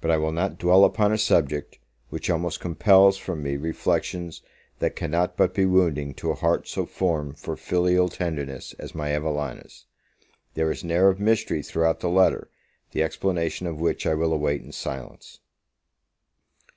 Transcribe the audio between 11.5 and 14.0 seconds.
throughout the letter, the explanation of